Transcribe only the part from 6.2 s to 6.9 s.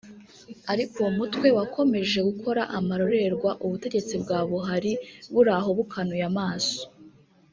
amaso